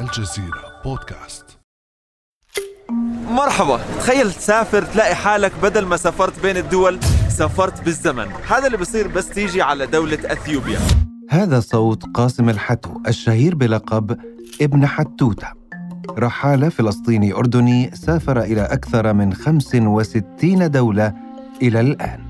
الجزيرة 0.00 0.82
بودكاست. 0.84 1.44
مرحبا. 3.30 3.80
تخيل 3.98 4.32
تسافر 4.32 4.82
تلاقي 4.82 5.14
حالك 5.14 5.52
بدل 5.62 5.86
ما 5.86 5.96
سافرت 5.96 6.42
بين 6.42 6.56
الدول 6.56 7.00
سافرت 7.28 7.84
بالزمن. 7.84 8.26
هذا 8.48 8.66
اللي 8.66 8.78
بصير 8.78 9.08
بس 9.08 9.28
تيجي 9.28 9.62
على 9.62 9.86
دولة 9.86 10.18
أثيوبيا. 10.24 10.78
هذا 11.30 11.60
صوت 11.60 12.02
قاسم 12.14 12.48
الحتو 12.48 12.90
الشهير 13.08 13.54
بلقب 13.54 14.18
ابن 14.62 14.86
حتوتة. 14.86 15.48
رحالة 16.18 16.68
فلسطيني 16.68 17.34
أردني 17.34 17.90
سافر 17.94 18.40
إلى 18.40 18.62
أكثر 18.62 19.12
من 19.12 19.34
65 19.34 20.70
دولة 20.70 21.14
إلى 21.62 21.80
الآن. 21.80 22.20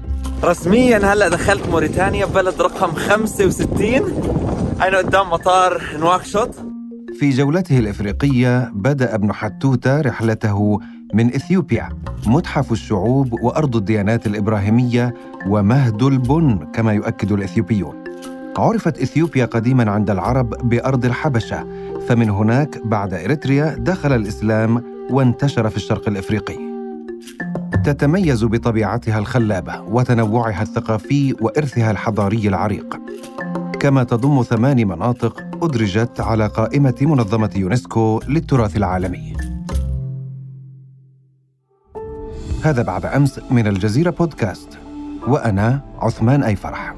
رسميا 0.45 1.13
هلأ 1.13 1.29
دخلت 1.29 1.67
موريتانيا 1.67 2.27
بلد 2.27 2.63
رقم 2.63 2.95
65 2.95 4.77
أنا 4.83 4.99
قدام 4.99 5.31
مطار 5.31 5.83
نواكشوط. 5.97 6.70
في 7.21 7.31
جولته 7.31 7.79
الإفريقية 7.79 8.71
بدأ 8.75 9.15
ابن 9.15 9.33
حتوتة 9.33 10.01
رحلته 10.01 10.81
من 11.15 11.35
إثيوبيا 11.35 11.89
متحف 12.27 12.73
الشعوب 12.73 13.33
وأرض 13.33 13.77
الديانات 13.77 14.27
الإبراهيمية 14.27 15.15
ومهد 15.47 16.03
البن 16.03 16.59
كما 16.73 16.93
يؤكد 16.93 17.33
الإثيوبيون. 17.33 18.05
عرفت 18.59 18.99
إثيوبيا 18.99 19.45
قديما 19.45 19.91
عند 19.91 20.11
العرب 20.11 20.69
بأرض 20.69 21.05
الحبشة 21.05 21.67
فمن 22.09 22.31
هناك 22.31 22.87
بعد 22.87 23.15
إريتريا 23.15 23.77
دخل 23.79 24.13
الإسلام 24.13 24.83
وانتشر 25.11 25.71
في 25.71 25.77
الشرق 25.77 26.09
الإفريقي. 26.09 26.59
تتميز 27.85 28.45
بطبيعتها 28.45 29.19
الخلابة 29.19 29.81
وتنوعها 29.81 30.63
الثقافي 30.63 31.35
وإرثها 31.41 31.91
الحضاري 31.91 32.49
العريق. 32.49 33.01
كما 33.81 34.05
تضم 34.05 34.43
ثمان 34.43 34.89
مناطق 34.89 35.41
أدرجت 35.63 36.21
على 36.21 36.47
قائمة 36.47 36.95
منظمة 37.01 37.51
يونسكو 37.57 38.21
للتراث 38.29 38.77
العالمي. 38.77 39.37
هذا 42.65 42.83
بعد 42.83 43.07
أمس 43.07 43.41
من 43.51 43.67
الجزيرة 43.67 44.11
بودكاست 44.11 44.79
وأنا 45.27 45.81
عثمان 45.99 46.43
أي 46.43 46.57
فرح 46.57 46.95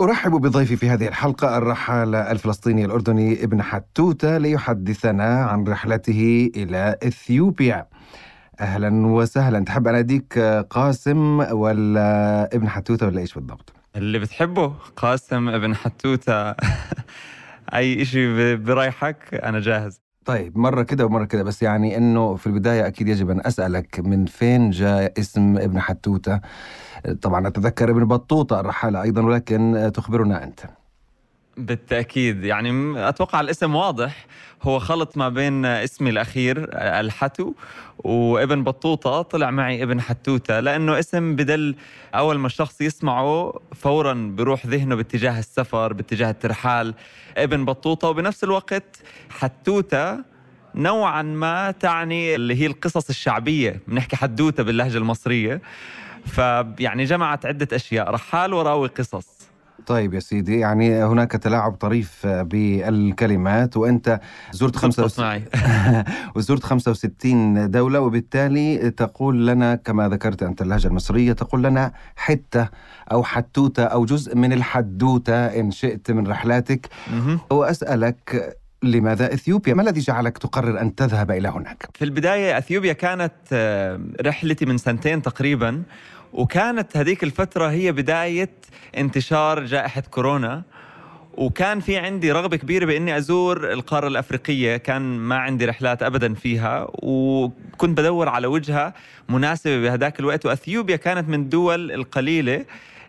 أرحب 0.00 0.30
بضيفي 0.30 0.76
في 0.76 0.90
هذه 0.90 1.08
الحلقة 1.08 1.58
الرحالة 1.58 2.18
الفلسطيني 2.18 2.84
الأردني 2.84 3.44
ابن 3.44 3.62
حتوتة 3.62 4.38
ليحدثنا 4.38 5.44
عن 5.44 5.64
رحلته 5.64 6.50
إلى 6.56 6.96
إثيوبيا. 7.02 7.88
أهلا 8.62 9.06
وسهلا. 9.06 9.64
تحب 9.64 9.88
أناديك 9.88 10.38
قاسم 10.70 11.40
ولا 11.40 12.48
ابن 12.54 12.68
حتوتة 12.68 13.06
ولا 13.06 13.20
إيش 13.20 13.34
بالضبط؟ 13.34 13.72
اللي 13.96 14.18
بتحبه 14.18 14.74
قاسم 14.96 15.48
ابن 15.48 15.74
حتوتة. 15.74 16.54
أي 17.74 18.02
إشي 18.02 18.56
برايحك 18.56 19.34
أنا 19.34 19.60
جاهز. 19.60 20.00
طيب 20.24 20.58
مرة 20.58 20.82
كده 20.82 21.06
ومرة 21.06 21.24
كده 21.24 21.42
بس 21.42 21.62
يعني 21.62 21.96
إنه 21.96 22.34
في 22.34 22.46
البداية 22.46 22.86
أكيد 22.86 23.08
يجب 23.08 23.30
أن 23.30 23.40
أسألك 23.46 24.00
من 24.00 24.26
فين 24.26 24.70
جاء 24.70 25.12
اسم 25.20 25.56
ابن 25.56 25.80
حتوتة؟ 25.80 26.40
طبعا 27.22 27.48
أتذكر 27.48 27.90
ابن 27.90 28.04
بطوطة 28.04 28.60
الرحالة 28.60 29.02
أيضا 29.02 29.22
ولكن 29.22 29.90
تخبرنا 29.94 30.44
أنت. 30.44 30.60
بالتأكيد. 31.56 32.44
يعني 32.44 32.94
أتوقع 33.08 33.40
الاسم 33.40 33.74
واضح. 33.74 34.26
هو 34.62 34.78
خلط 34.78 35.16
ما 35.16 35.28
بين 35.28 35.64
اسمي 35.64 36.10
الأخير 36.10 36.68
الحتو 36.72 37.52
وابن 37.98 38.64
بطوطة. 38.64 39.22
طلع 39.22 39.50
معي 39.50 39.82
ابن 39.82 40.00
حتوتة. 40.00 40.60
لأنه 40.60 40.98
اسم 40.98 41.36
بدل 41.36 41.74
أول 42.14 42.38
ما 42.38 42.46
الشخص 42.46 42.80
يسمعه 42.80 43.60
فورا 43.74 44.34
بروح 44.36 44.66
ذهنه 44.66 44.94
باتجاه 44.94 45.38
السفر 45.38 45.92
باتجاه 45.92 46.30
الترحال. 46.30 46.94
ابن 47.36 47.64
بطوطة. 47.64 48.08
وبنفس 48.08 48.44
الوقت 48.44 49.02
حتوتة 49.30 50.18
نوعا 50.74 51.22
ما 51.22 51.70
تعني 51.70 52.34
اللي 52.34 52.54
هي 52.60 52.66
القصص 52.66 53.08
الشعبية. 53.08 53.80
بنحكي 53.88 54.16
حدوتة 54.16 54.62
باللهجة 54.62 54.98
المصرية. 54.98 55.62
فيعني 56.26 57.04
جمعت 57.04 57.46
عدة 57.46 57.68
أشياء. 57.76 58.10
رحال 58.10 58.54
وراوي 58.54 58.88
قصص. 58.88 59.41
طيب 59.86 60.14
يا 60.14 60.20
سيدي 60.20 60.58
يعني 60.58 61.04
هناك 61.04 61.32
تلاعب 61.32 61.72
طريف 61.72 62.26
بالكلمات 62.26 63.76
وأنت 63.76 64.20
زرت 64.52 64.76
خمسة 64.76 65.10
معي 65.18 65.44
وزرت 66.36 66.64
65 66.64 67.70
دولة 67.70 68.00
وبالتالي 68.00 68.90
تقول 68.90 69.46
لنا 69.46 69.74
كما 69.74 70.08
ذكرت 70.08 70.42
أنت 70.42 70.62
اللهجة 70.62 70.86
المصرية 70.86 71.32
تقول 71.32 71.62
لنا 71.62 71.92
حتة 72.16 72.68
أو 73.12 73.24
حتوتة 73.24 73.84
أو 73.84 74.04
جزء 74.04 74.36
من 74.36 74.52
الحدوتة 74.52 75.46
إن 75.46 75.70
شئت 75.70 76.10
من 76.10 76.26
رحلاتك 76.26 76.88
وأسألك 77.50 78.56
لماذا 78.82 79.34
إثيوبيا؟ 79.34 79.74
ما 79.74 79.82
الذي 79.82 80.00
جعلك 80.00 80.38
تقرر 80.38 80.80
أن 80.80 80.94
تذهب 80.94 81.30
إلى 81.30 81.48
هناك؟ 81.48 81.88
في 81.94 82.04
البداية 82.04 82.58
إثيوبيا 82.58 82.92
كانت 82.92 83.32
رحلتي 84.26 84.66
من 84.66 84.78
سنتين 84.78 85.22
تقريبا 85.22 85.82
وكانت 86.32 86.96
هذيك 86.96 87.22
الفترة 87.22 87.70
هي 87.70 87.92
بداية 87.92 88.50
انتشار 88.96 89.64
جائحة 89.64 90.00
كورونا. 90.00 90.62
وكان 91.32 91.80
في 91.80 91.96
عندي 91.96 92.32
رغبة 92.32 92.56
كبيرة 92.56 92.84
بإني 92.84 93.16
أزور 93.16 93.72
القارة 93.72 94.08
الأفريقية. 94.08 94.76
كان 94.76 95.02
ما 95.02 95.36
عندي 95.36 95.64
رحلات 95.64 96.02
ابدا 96.02 96.34
فيها. 96.34 96.86
وكنت 96.92 97.98
بدور 97.98 98.28
على 98.28 98.46
وجهة 98.46 98.94
مناسبة 99.28 99.82
بهذاك 99.82 100.20
الوقت. 100.20 100.46
وأثيوبيا 100.46 100.96
كانت 100.96 101.28
من 101.28 101.40
الدول 101.40 101.92
القليلة 101.92 102.64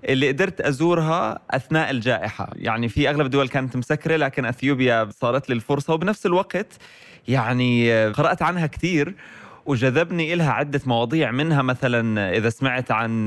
اللي 0.09 0.27
قدرت 0.27 0.61
أزورها 0.61 1.39
أثناء 1.51 1.91
الجائحة، 1.91 2.49
يعني 2.55 2.89
في 2.89 3.09
أغلب 3.09 3.25
الدول 3.25 3.47
كانت 3.47 3.75
مسكرة 3.75 4.15
لكن 4.15 4.45
أثيوبيا 4.45 5.09
صارت 5.19 5.49
لي 5.49 5.55
الفرصة. 5.55 5.93
وبنفس 5.93 6.25
الوقت 6.25 6.73
يعني 7.27 8.05
قرأت 8.07 8.41
عنها 8.41 8.67
كثير. 8.67 9.15
وجذبني 9.65 10.33
إلها 10.33 10.51
عدة 10.51 10.81
مواضيع 10.85 11.31
منها 11.31 11.61
مثلا 11.61 12.37
إذا 12.37 12.49
سمعت 12.49 12.91
عن 12.91 13.25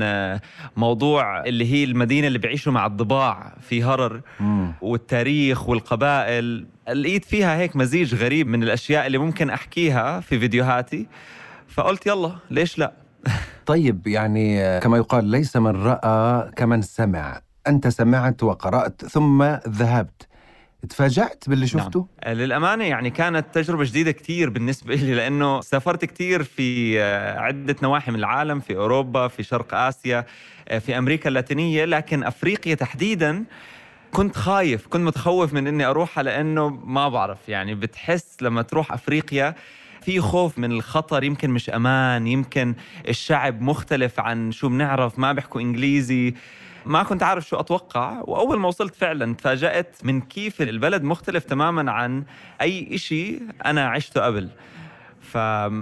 موضوع 0.77 1.43
اللي 1.43 1.73
هي 1.73 1.83
المدينة 1.83 2.27
اللي 2.27 2.39
بيعيشوا 2.39 2.71
مع 2.73 2.85
الضباع 2.85 3.53
في 3.61 3.83
هرر 3.83 4.21
مم. 4.39 4.73
والتاريخ 4.81 5.69
والقبائل. 5.69 6.67
لقيت 6.93 7.25
فيها 7.25 7.57
هيك 7.57 7.75
مزيج 7.75 8.15
غريب 8.15 8.47
من 8.47 8.63
الأشياء 8.63 9.07
اللي 9.07 9.17
ممكن 9.17 9.49
أحكيها 9.49 10.19
في 10.19 10.39
فيديوهاتي 10.39 11.07
فقلت 11.67 12.07
يلا 12.07 12.35
ليش 12.51 12.77
لا؟ 12.79 12.93
طيب 13.65 14.07
يعني 14.07 14.79
كما 14.79 14.97
يقال 14.97 15.25
ليس 15.25 15.57
من 15.57 15.83
رأى 15.83 16.51
كمن 16.55 16.81
سمع. 16.81 17.41
أنت 17.67 17.87
سمعت 17.87 18.43
وقرأت 18.43 19.05
ثم 19.05 19.43
ذهبت. 19.67 20.27
تفاجأت 20.89 21.49
باللي 21.49 21.67
شفته؟ 21.67 22.07
نعم. 22.25 22.35
للأمانة 22.35 22.83
يعني 22.83 23.09
كانت 23.09 23.45
تجربة 23.53 23.83
جديدة 23.83 24.11
كتير 24.11 24.49
بالنسبة 24.49 24.95
لي 24.95 25.13
لأنه 25.13 25.61
سافرت 25.61 26.05
كتير 26.05 26.43
في 26.43 27.01
عدة 27.37 27.75
نواحي 27.83 28.11
من 28.11 28.19
العالم 28.19 28.59
في 28.59 28.75
أوروبا 28.75 29.27
في 29.27 29.43
شرق 29.43 29.73
آسيا 29.73 30.25
في 30.79 30.97
أمريكا 30.97 31.29
اللاتينية 31.29 31.85
لكن 31.85 32.23
أفريقيا 32.23 32.75
تحديداً 32.75 33.45
كنت 34.11 34.35
خايف 34.35 34.87
كنت 34.87 35.01
متخوف 35.01 35.53
من 35.53 35.67
إني 35.67 35.85
أروحها 35.85 36.23
لأنه 36.23 36.69
ما 36.69 37.09
بعرف 37.09 37.49
يعني 37.49 37.75
بتحس 37.75 38.37
لما 38.41 38.61
تروح 38.61 38.93
أفريقيا 38.93 39.55
في 40.01 40.19
خوف 40.19 40.59
من 40.59 40.71
الخطر 40.71 41.23
يمكن 41.23 41.49
مش 41.49 41.69
أمان 41.69 42.27
يمكن 42.27 42.75
الشعب 43.07 43.61
مختلف 43.61 44.19
عن 44.19 44.51
شو 44.51 44.69
بنعرف 44.69 45.19
ما 45.19 45.31
بيحكوا 45.31 45.61
إنجليزي 45.61 46.33
ما 46.85 47.03
كنت 47.03 47.23
عارف 47.23 47.47
شو 47.47 47.59
أتوقع 47.59 48.21
وأول 48.21 48.59
ما 48.59 48.67
وصلت 48.67 48.95
فعلا 48.95 49.35
تفاجأت 49.35 49.95
من 50.03 50.21
كيف 50.21 50.61
البلد 50.61 51.03
مختلف 51.03 51.43
تماما 51.43 51.91
عن 51.91 52.23
أي 52.61 52.95
إشي 52.95 53.39
أنا 53.65 53.87
عشته 53.87 54.21
قبل. 54.21 54.49
ف 55.21 55.35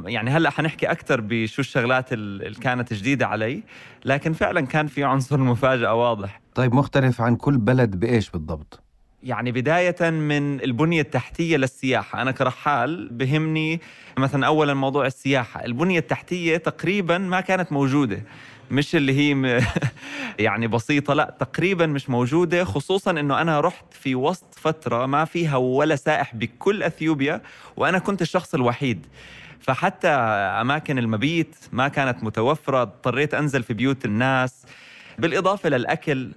يعني 0.05 0.29
هلأ 0.29 0.49
حنحكي 0.49 0.85
أكثر 0.85 1.21
بشو 1.21 1.61
الشغلات 1.61 2.13
اللي 2.13 2.59
كانت 2.59 2.93
جديدة 2.93 3.27
علي 3.27 3.63
لكن 4.05 4.33
فعلا 4.33 4.61
كان 4.61 4.87
في 4.87 5.03
عنصر 5.03 5.35
المفاجاه 5.35 5.93
واضح. 5.93 6.41
طيب 6.55 6.73
مختلف 6.73 7.21
عن 7.21 7.35
كل 7.35 7.57
بلد 7.57 7.99
بإيش 7.99 8.29
بالضبط؟ 8.29 8.81
يعني 9.23 9.51
بداية 9.51 10.09
من 10.09 10.61
البنية 10.61 11.01
التحتية 11.01 11.57
للسياحة. 11.57 12.21
أنا 12.21 12.31
كرحال 12.31 13.09
بهمني 13.11 13.81
مثلا 14.17 14.47
أولا 14.47 14.73
موضوع 14.73 15.05
السياحة. 15.05 15.65
البنية 15.65 15.99
التحتية 15.99 16.57
تقريبا 16.57 17.17
ما 17.17 17.41
كانت 17.41 17.71
موجودة. 17.71 18.23
مش 18.71 18.95
اللي 18.95 19.13
هي. 19.13 19.61
يعني 20.39 20.67
بسيطة 20.67 21.13
لا 21.13 21.35
تقريبا 21.39 21.85
مش 21.85 22.09
موجودة 22.09 22.63
خصوصا 22.63 23.11
أنه 23.11 23.41
أنا 23.41 23.59
رحت 23.59 23.93
في 23.93 24.15
وسط 24.15 24.55
فترة 24.55 25.05
ما 25.05 25.25
فيها 25.25 25.57
ولا 25.57 25.95
سائح 25.95 26.35
بكل 26.35 26.83
أثيوبيا 26.83 27.41
وأنا 27.77 27.99
كنت 27.99 28.21
الشخص 28.21 28.53
الوحيد 28.53 29.05
فحتى 29.59 30.07
أماكن 30.07 30.97
المبيت 30.97 31.55
ما 31.71 31.87
كانت 31.87 32.23
متوفرة 32.23 32.81
اضطريت 32.81 33.33
أنزل 33.33 33.63
في 33.63 33.73
بيوت 33.73 34.05
الناس 34.05 34.65
بالإضافة 35.19 35.69
للأكل 35.69 36.31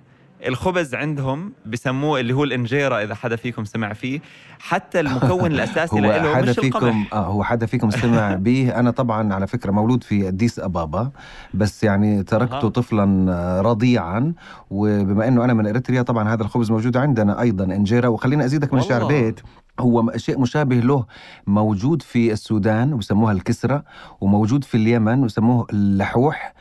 الخبز 0.47 0.95
عندهم 0.95 1.53
بسموه 1.67 2.21
اللي 2.21 2.33
هو 2.33 2.45
الانجيرا 2.45 3.03
إذا 3.03 3.15
حدا 3.15 3.37
فيكم 3.37 3.65
سمع 3.65 3.93
فيه. 3.93 4.21
حتى 4.59 5.01
المكون 5.01 5.53
الأساسي 5.55 5.97
هو 5.97 6.01
له 6.01 6.35
حدا 6.35 6.51
مش 6.51 6.59
فيكم 6.59 6.79
القمح 6.79 7.15
آه 7.15 7.27
هو 7.27 7.45
حدا 7.45 7.67
فيكم 7.67 7.89
استمع 7.89 8.35
به 8.47 8.79
أنا 8.81 8.91
طبعا 8.91 9.35
على 9.35 9.47
فكرة 9.47 9.71
مولود 9.71 10.03
في 10.05 10.29
أديس 10.29 10.59
أبابا 10.59 11.11
بس 11.55 11.85
يعني 11.85 12.23
تركته 12.23 12.65
أها. 12.67 12.69
طفلا 12.69 13.33
آه، 13.33 13.61
رضيعا. 13.61 14.35
وبما 14.71 15.29
إنه 15.29 15.45
أنا 15.45 15.55
من 15.55 15.67
إريتريا 15.67 16.03
طبعا 16.03 16.35
هذا 16.35 16.43
الخبز 16.43 16.71
موجود 16.71 16.97
عندنا 16.97 17.41
أيضا 17.41 17.65
انجيرا 17.65 18.09
وخليني 18.09 18.45
أزيدك 18.45 18.75
من 18.75 18.81
شعر. 18.81 19.05
بيت. 19.07 19.41
هو 19.81 20.13
شيء 20.17 20.41
مشابه 20.41 20.77
له 20.77 21.07
موجود 21.47 22.03
في 22.03 22.33
السودان 22.33 22.95
وسموها 22.95 23.33
الكسرة 23.33 23.85
وموجود 24.21 24.65
في 24.65 24.77
اليمن 24.77 25.25
وسموه 25.25 25.67
اللحوح. 25.73 26.55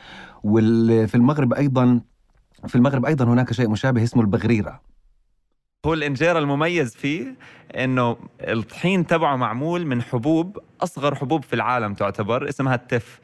وفي 0.43 1.15
المغرب 1.15 1.53
أيضا 1.53 2.01
في 2.67 2.75
المغرب 2.75 3.05
أيضا 3.05 3.25
هناك 3.25 3.53
شيء 3.53 3.69
مشابه 3.69 4.03
اسمه 4.03 4.21
البغريرة. 4.21 4.81
هو 5.85 5.93
الانجيرا 5.93 6.39
المميز 6.39 6.95
فيه 6.95 7.35
إنه 7.75 8.17
الطحين 8.41 9.07
تبعه 9.07 9.35
معمول 9.35 9.85
من 9.85 10.01
حبوب 10.01 10.57
أصغر 10.81 11.15
حبوب 11.15 11.43
في 11.43 11.53
العالم 11.53 11.93
تعتبر 11.93 12.49
اسمها 12.49 12.75
التف. 12.75 13.19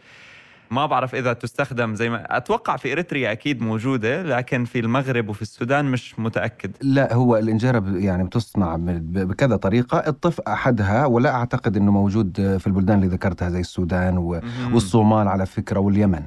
ما 0.71 0.85
بعرف 0.85 1.15
إذا 1.15 1.33
تستخدم 1.33 1.95
زي 1.95 2.09
ما 2.09 2.37
أتوقع 2.37 2.77
في 2.77 2.91
إريتريا 2.91 3.31
أكيد 3.31 3.61
موجودة 3.61 4.23
لكن 4.23 4.65
في 4.65 4.79
المغرب 4.79 5.29
وفي 5.29 5.41
السودان 5.41 5.85
مش 5.85 6.19
متأكد. 6.19 6.71
لا 6.81 7.13
هو 7.13 7.37
الانجيرا 7.37 7.79
ب- 7.79 7.95
يعني 7.95 8.23
بتصنع 8.23 8.75
بكذا 8.79 9.55
طريقة. 9.55 9.97
الطف 9.97 10.41
أحدها 10.41 11.05
ولا 11.05 11.35
أعتقد 11.35 11.77
إنه 11.77 11.91
موجود 11.91 12.57
في 12.59 12.67
البلدان 12.67 12.97
اللي 12.97 13.07
ذكرتها 13.09 13.49
زي 13.49 13.59
السودان. 13.59 14.17
والصومال 14.73 15.27
على 15.27 15.45
فكرة 15.45 15.79
واليمن. 15.79 16.23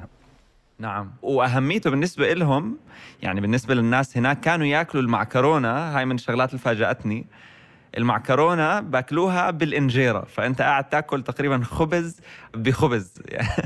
نعم. 0.79 1.11
وأهميته 1.21 1.89
بالنسبة 1.89 2.33
لهم 2.33 2.77
يعني 3.21 3.41
بالنسبة 3.41 3.73
للناس 3.73 4.17
هناك 4.17 4.39
كانوا 4.39 4.65
ياكلوا 4.65 5.03
المعكرونة 5.03 5.69
هاي 5.69 6.05
من 6.05 6.15
الشغلات 6.15 6.49
اللي 6.49 6.59
فاجأتني. 6.59 7.27
المعكرونة 7.97 8.79
بأكلوها 8.79 9.51
بالإنجيرة 9.51 10.25
فأنت 10.35 10.61
قاعد 10.61 10.89
تأكل 10.89 11.23
تقريبا 11.23 11.63
خبز 11.63 12.19
بخبز. 12.55 13.13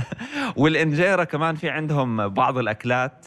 والإنجيرة 0.62 1.24
كمان 1.24 1.56
في 1.56 1.70
عندهم 1.70 2.28
بعض 2.28 2.58
الأكلات 2.58 3.26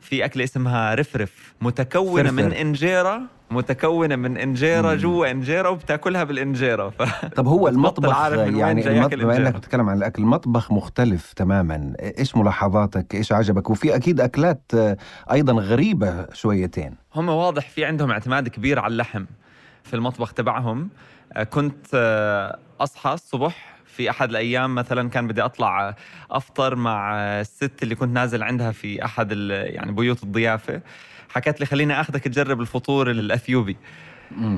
في 0.00 0.24
أكلة 0.24 0.44
اسمها 0.44 0.94
رفرف 0.94 1.54
متكونة 1.60 2.30
من 2.30 2.48
فرفر. 2.48 2.60
إنجيرة 2.60 3.20
متكونة 3.50 4.16
من 4.16 4.36
إنجيرة. 4.36 4.94
جوا 4.94 5.30
إنجيرة 5.30 5.70
وبتأكلها 5.70 6.24
بالإنجيرة. 6.24 6.88
ف... 6.88 7.02
طب 7.36 7.46
هو 7.46 7.68
المطبخ 7.68 8.30
من 8.30 8.56
يعني 8.56 8.80
جاي 8.80 8.98
المط... 8.98 9.12
ياكل 9.12 9.24
بما. 9.24 9.36
إنك 9.36 9.54
بتتكلم 9.54 9.88
عن 9.88 9.96
الأكل 9.96 10.22
المطبخ 10.22 10.72
مختلف 10.72 11.32
تماما. 11.32 11.92
إيش 12.18 12.36
ملاحظاتك؟ 12.36 13.14
إيش 13.14 13.32
عجبك؟ 13.32 13.70
وفي 13.70 13.96
أكيد 13.96 14.20
أكلات 14.20 14.62
آه، 14.74 14.96
أيضا 15.32 15.52
غريبة 15.52 16.26
شويتين. 16.32 16.94
هم 17.14 17.28
واضح 17.28 17.68
في 17.68 17.84
عندهم 17.84 18.10
اعتماد 18.10 18.48
كبير 18.48 18.78
على 18.78 18.92
اللحم. 18.92 19.24
في 19.84 19.94
المطبخ 19.94 20.32
تبعهم. 20.32 20.88
آه، 21.32 21.42
كنت 21.42 21.86
آه، 21.94 22.58
أصحى 22.80 23.12
الصبح 23.12 23.74
في 23.86 24.10
أحد 24.10 24.30
الأيام 24.30 24.74
مثلا 24.74 25.10
كان 25.10 25.26
بدي 25.26 25.42
أطلع 25.42 25.88
آه، 25.88 25.96
أفطر 26.30 26.74
مع 26.76 27.14
الست 27.40 27.82
اللي 27.82 27.94
كنت 27.94 28.14
نازل 28.14 28.42
عندها 28.42 28.72
في 28.72 29.04
أحد 29.04 29.32
يعني 29.50 29.92
بيوت 29.92 30.22
الضيافة. 30.22 30.80
حكت 31.28 31.60
لي 31.60 31.66
خليني 31.66 32.00
آخذك 32.00 32.24
تجرب 32.24 32.60
الفطور 32.60 33.10
الأثيوبي. 33.10 33.76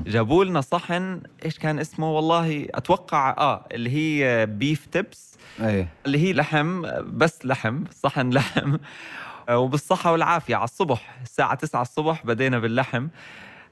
جابوا 0.07 0.45
لنا 0.45 0.61
صحن 0.61 1.21
إيش 1.45 1.59
كان 1.59 1.79
اسمه؟ 1.79 2.11
والله 2.11 2.67
أتوقع 2.75 3.35
آه 3.39 3.67
اللي 3.73 3.91
هي 3.91 4.47
beef 4.47 4.87
tibs 4.87 5.39
إيه 5.61 5.89
اللي 6.07 6.19
هي 6.19 6.33
لحم 6.33 6.83
بس 7.05 7.47
لحم 7.47 7.85
صحن 8.03 8.31
لحم. 8.31 8.77
وبالصحة 9.51 10.13
والعافية. 10.13 10.57
على 10.57 10.65
الصبح 10.65 11.19
الساعة 11.23 11.55
9 11.55 11.83
الصبح 11.83 12.27
بدينا 12.27 12.59
باللحم. 12.59 13.09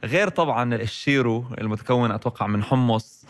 غير 0.04 0.28
طبعا 0.28 0.74
الشيرو 0.74 1.44
المتكون 1.60 2.10
أتوقع 2.10 2.46
من 2.46 2.62
حمص 2.62 3.26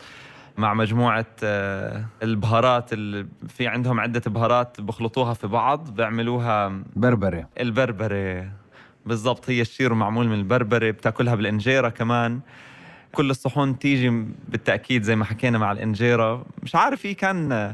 مع 0.57 0.73
مجموعة 0.73 1.25
آه، 1.43 2.05
البهارات 2.23 2.93
اللي 2.93 3.27
في 3.47 3.67
عندهم 3.67 3.99
عدة 3.99 4.21
بهارات 4.27 4.81
بخلطوها 4.81 5.33
في 5.33 5.47
بعض 5.47 5.89
بيعملوها 5.95 6.81
بربره 6.95 7.49
البربرة 7.59 8.51
بالضبط 9.05 9.49
هي 9.49 9.61
الشيرو 9.61 9.95
معمول 9.95 10.27
من 10.27 10.33
البربرة 10.33 10.91
بتأكلها 10.91 11.35
بالإنجيرة 11.35 11.89
كمان. 11.89 12.39
كل 13.11 13.29
الصحون 13.29 13.79
تيجي 13.79 14.25
بالتأكيد 14.47 15.03
زي 15.03 15.15
ما 15.15 15.25
حكينا 15.25 15.57
مع 15.57 15.71
الإنجيرة. 15.71 16.45
مش 16.63 16.75
عارف 16.75 17.05
إيه 17.05 17.17
كان 17.17 17.73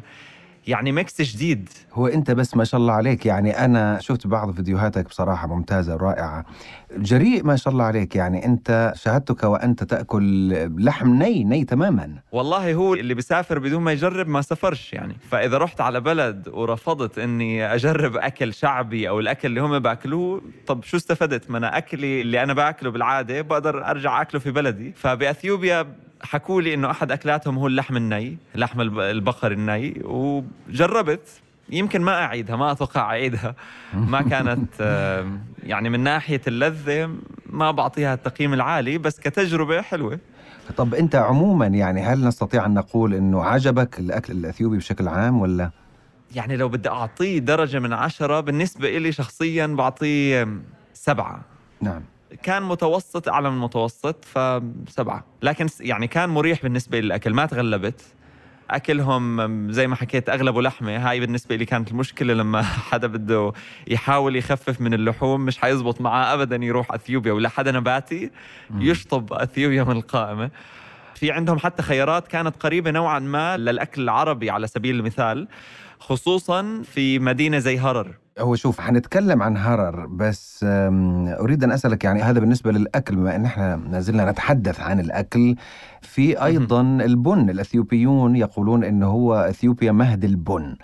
يعني 0.67 0.91
mix 0.91 1.21
جديد. 1.21 1.69
هو 1.93 2.07
أنت 2.07 2.31
بس 2.31 2.55
ما 2.57 2.63
شاء 2.63 2.81
الله 2.81 2.93
عليك 2.93 3.25
يعني 3.25 3.65
أنا 3.65 3.99
شفت 4.01 4.27
بعض 4.27 4.51
فيديوهاتك 4.51 5.05
بصراحة 5.05 5.47
ممتازة 5.47 5.93
ورائعه 5.93 6.45
جريء 6.97 7.43
ما 7.43 7.55
شاء 7.55 7.73
الله 7.73 7.85
عليك 7.85 8.15
يعني 8.15 8.45
أنت 8.45 8.93
شاهدتك 8.95 9.43
وأنت 9.43 9.83
تأكل 9.83 10.49
لحم 10.85 11.13
ني 11.13 11.43
ني 11.43 11.65
تماما. 11.65 12.15
والله 12.31 12.73
هو 12.73 12.93
اللي 12.93 13.13
بيسافر 13.13 13.59
بدون 13.59 13.81
ما 13.81 13.91
يجرب 13.91 14.27
ما 14.27 14.41
سافرش 14.41 14.93
يعني. 14.93 15.15
فإذا 15.29 15.57
رحت 15.57 15.81
على 15.81 15.99
بلد 15.99 16.47
ورفضت 16.53 17.19
إني 17.19 17.75
أجرب 17.75 18.17
أكل 18.17 18.53
شعبي 18.53 19.09
أو 19.09 19.19
الأكل 19.19 19.47
اللي 19.47 19.61
هم 19.61 19.79
باكلوه 19.79 20.41
طب 20.67 20.83
شو 20.83 20.97
استفدت؟ 20.97 21.51
ما 21.51 21.57
أنا 21.57 21.77
أكلي 21.77 22.21
اللي 22.21 22.43
أنا 22.43 22.53
بأكله 22.53 22.91
بالعادة 22.91 23.41
بقدر 23.41 23.85
أرجع 23.85 24.21
أكله 24.21 24.39
في 24.39 24.51
بلدي. 24.51 24.91
فبأثيوبيا 24.95 25.87
حكوا 26.23 26.61
لي 26.61 26.73
إنه 26.73 26.91
أحد 26.91 27.11
أكلاتهم 27.11 27.57
هو 27.57 27.67
اللحم 27.67 27.97
الني 27.97 28.37
لحم 28.55 28.81
الب- 28.81 28.99
البقر 28.99 29.51
الني 29.51 30.01
وجربت. 30.03 31.27
يمكن 31.69 32.01
ما 32.01 32.11
أعيدها 32.23 32.55
ما 32.55 32.71
أتوقع 32.71 33.01
أعيدها. 33.01 33.55
ما 33.93 34.21
كانت 34.31 34.79
يعني 35.63 35.89
من 35.89 35.99
ناحية 35.99 36.41
اللذة 36.47 37.09
ما 37.45 37.71
بعطيها 37.71 38.13
التقييم 38.13 38.53
العالي 38.53 38.97
بس 38.97 39.19
كتجربة 39.19 39.81
حلوة. 39.81 40.19
طب 40.77 40.95
أنت 40.95 41.15
عموما 41.15 41.67
يعني 41.67 42.01
هل 42.01 42.25
نستطيع 42.27 42.65
أن 42.65 42.73
نقول 42.73 43.13
إنه 43.13 43.43
عجبك 43.43 43.99
الأكل 43.99 44.33
الأثيوبي 44.33 44.77
بشكل 44.77 45.07
عام 45.07 45.41
ولا؟ 45.41 45.71
يعني 46.35 46.57
لو 46.57 46.69
بدي 46.69 46.89
أعطيه 46.89 47.39
درجة 47.39 47.79
من 47.79 47.93
عشرة 47.93 48.39
بالنسبة 48.39 48.97
إلي 48.97 49.11
شخصيا 49.11 49.67
بعطيه 49.67 50.47
سبعة. 50.93 51.41
نعم. 51.81 52.01
كان 52.43 52.63
متوسط 52.63 53.29
أعلى 53.29 53.49
من 53.49 53.55
المتوسط 53.55 54.25
فسبعة. 54.25 55.25
لكن 55.41 55.67
يعني 55.79 56.07
كان 56.07 56.29
مريح 56.29 56.61
بالنسبة 56.61 56.99
لي 56.99 57.05
الأكل 57.05 57.33
ما 57.33 57.45
تغلبت. 57.45 58.01
أكلهم 58.69 59.71
زي 59.71 59.87
ما 59.87 59.95
حكيت 59.95 60.29
أغلبه 60.29 60.61
لحمة. 60.61 61.09
هاي 61.09 61.19
بالنسبة 61.19 61.55
لي 61.55 61.65
كانت 61.65 61.91
المشكلة 61.91 62.33
لما 62.33 62.61
حدا 62.91 63.07
بده 63.07 63.53
يحاول 63.87 64.35
يخفف 64.35 64.81
من 64.81 64.93
اللحوم 64.93 65.41
مش 65.41 65.57
حيزبط 65.57 66.01
معاه 66.01 66.33
أبدا 66.33 66.55
يروح 66.55 66.91
أثيوبيا 66.93 67.33
ولا 67.33 67.49
حدا 67.49 67.71
نباتي 67.71 68.31
يشطب 68.75 69.33
أثيوبيا 69.33 69.83
من 69.83 69.91
القائمة. 69.91 70.49
في 71.15 71.31
عندهم 71.31 71.59
حتى 71.59 71.83
خيارات 71.83 72.27
كانت 72.27 72.55
قريبة 72.63 72.91
نوعا 72.91 73.19
ما 73.19 73.57
للأكل 73.57 74.01
العربي 74.01 74.49
على 74.49 74.67
سبيل 74.67 74.95
المثال 74.95 75.47
خصوصا 75.99 76.81
في 76.93 77.19
مدينة 77.19 77.59
زي 77.59 77.79
هرر. 77.79 78.20
هو 78.39 78.55
شوف 78.55 78.81
حنتكلم 78.81 79.43
عن 79.43 79.57
هرر 79.57 80.05
بس 80.05 80.65
أريد 81.39 81.63
أن 81.63 81.71
أسألك 81.71 82.03
يعني 82.03 82.21
هذا 82.21 82.39
بالنسبة 82.39 82.71
للأكل 82.71 83.15
بما 83.15 83.35
إن 83.35 83.45
إحنا 83.45 83.75
ما 83.75 83.99
زلنا 83.99 84.31
نتحدث 84.31 84.79
عن 84.79 84.99
الأكل 84.99 85.55
في 86.01 86.43
أيضا 86.45 86.81
البن 86.81 87.49
الأثيوبيون 87.49 88.35
يقولون 88.35 88.83
انه 88.83 89.07
هو 89.07 89.35
أثيوبيا 89.35 89.91
مهد 89.91 90.23
البن 90.23 90.75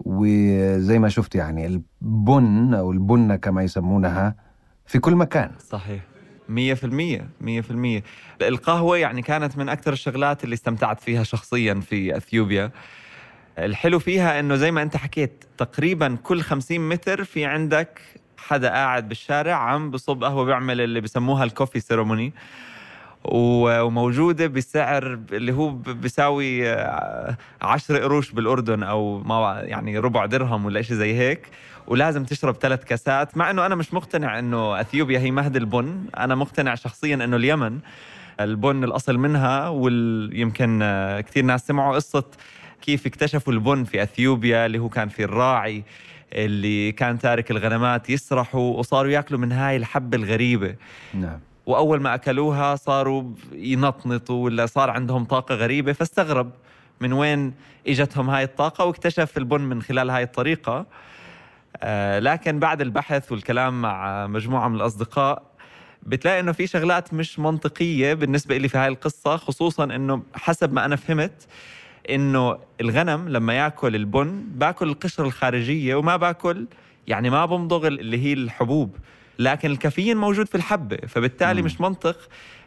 وزي 0.00 0.98
ما 0.98 1.08
شفت 1.08 1.34
يعني 1.34 1.66
البن 2.02 2.74
أو 2.74 2.92
البنة 2.92 3.36
كما 3.36 3.62
يسمونها 3.62 4.34
في 4.86 4.98
كل 4.98 5.16
مكان. 5.16 5.50
صحيح. 5.58 6.02
مية 6.48 6.74
في 6.74 6.84
المية 6.84 7.28
مية 7.40 7.60
في 7.60 7.70
المية. 7.70 8.02
القهوة 8.42 8.96
يعني 8.96 9.22
كانت 9.22 9.58
من 9.58 9.68
أكثر 9.68 9.92
الشغلات 9.92 10.44
اللي 10.44 10.54
استمتعت 10.54 11.00
فيها 11.00 11.22
شخصيا 11.22 11.74
في 11.74 12.16
أثيوبيا. 12.16 12.70
الحلو 13.58 13.98
فيها 13.98 14.40
أنه 14.40 14.54
زي 14.56 14.70
ما 14.70 14.82
أنت 14.82 14.96
حكيت 14.96 15.44
تقريبا 15.58 16.16
كل 16.22 16.40
خمسين 16.40 16.88
متر 16.88 17.24
في 17.24 17.44
عندك 17.44 18.00
حدا 18.36 18.68
قاعد 18.68 19.08
بالشارع 19.08 19.54
عم 19.54 19.90
بصب 19.90 20.24
قهوة 20.24 20.44
بيعمل 20.44 20.80
اللي 20.80 21.00
بسموها 21.00 21.44
الكوفي 21.44 21.80
سيرموني 21.80 22.32
وموجودة 23.24 24.46
بسعر 24.46 25.18
اللي 25.32 25.52
هو 25.52 25.70
بيساوي 25.70 26.68
آه، 26.72 27.36
عشر 27.62 27.98
قروش 27.98 28.32
بالأردن 28.32 28.82
أو 28.82 29.18
ما 29.18 29.60
يعني 29.64 29.98
ربع 29.98 30.26
درهم 30.26 30.64
ولا 30.64 30.80
إشي 30.80 30.94
زي 30.94 31.14
هيك 31.14 31.48
ولازم 31.86 32.24
تشرب 32.24 32.54
ثلاث 32.54 32.84
كاسات. 32.84 33.36
مع 33.36 33.50
إنه 33.50 33.66
أنا 33.66 33.74
مش 33.74 33.94
مقتنع 33.94 34.38
إنه 34.38 34.80
أثيوبيا 34.80 35.18
هي 35.18 35.30
مهد 35.30 35.56
البن 35.56 36.04
أنا 36.18 36.34
مقتنع 36.34 36.74
شخصيا 36.74 37.14
إنه 37.14 37.36
اليمن 37.36 37.78
البن 38.40 38.84
الأصل 38.84 39.18
منها 39.18 39.68
ويمكن 39.68 40.78
كثير 41.26 41.44
ناس 41.44 41.66
سمعوا 41.66 41.94
قصة 41.94 42.24
كيف 42.82 43.06
اكتشفوا 43.06 43.52
البن 43.52 43.84
في 43.84 44.02
أثيوبيا 44.02 44.66
اللي 44.66 44.78
هو 44.78 44.88
كان 44.88 45.08
في 45.08 45.24
الراعي 45.24 45.84
اللي 46.32 46.92
كان 46.92 47.18
تارك 47.18 47.50
الغنمات 47.50 48.10
يسرحوا 48.10 48.78
وصاروا 48.78 49.10
ياكلوا 49.10 49.40
من 49.40 49.52
هاي 49.52 49.76
الحبة 49.76 50.16
الغريبة. 50.16 50.74
نعم. 51.14 51.38
وأول 51.66 52.00
ما 52.00 52.14
أكلوها 52.14 52.76
صاروا 52.76 53.24
ينطنطوا 53.52 54.44
ولا 54.44 54.66
صار 54.66 54.90
عندهم 54.90 55.24
طاقة 55.24 55.54
غريبة 55.54 55.92
فاستغرب 55.92 56.50
من 57.00 57.12
وين 57.12 57.54
إجتهم 57.86 58.30
هاي 58.30 58.44
الطاقة 58.44 58.84
واكتشف 58.84 59.38
البن 59.38 59.60
من 59.60 59.82
خلال 59.82 60.10
هاي 60.10 60.22
الطريقة. 60.22 60.86
آه، 61.76 62.18
لكن 62.18 62.58
بعد 62.58 62.80
البحث 62.80 63.32
والكلام 63.32 63.82
مع 63.82 64.26
مجموعة 64.26 64.68
من 64.68 64.76
الأصدقاء 64.76 65.42
بتلاقي 66.02 66.40
إنه 66.40 66.52
في 66.52 66.66
شغلات 66.66 67.14
مش 67.14 67.38
منطقية 67.38 68.14
بالنسبة 68.14 68.56
لي 68.56 68.68
في 68.68 68.78
هاي 68.78 68.88
القصة 68.88 69.36
خصوصا 69.36 69.84
إنه 69.84 70.22
حسب 70.34 70.72
ما 70.72 70.84
أنا 70.84 70.96
فهمت 70.96 71.46
إنه 72.10 72.58
الغنم 72.80 73.28
لما 73.28 73.52
يأكل 73.54 73.94
البن 73.96 74.44
بأكل 74.54 74.88
القشرة 74.88 75.24
الخارجية 75.24 75.94
وما 75.94 76.16
بأكل 76.16 76.66
يعني 77.08 77.30
ما 77.30 77.46
بمضغ 77.46 77.86
اللي 77.86 78.18
هي 78.24 78.32
الحبوب 78.32 78.96
لكن 79.38 79.70
الكافيين 79.70 80.16
موجود 80.16 80.46
في 80.46 80.54
الحبة 80.54 80.96
فبالتالي 81.08 81.60
مم. 81.60 81.66
مش 81.66 81.80
منطق 81.80 82.16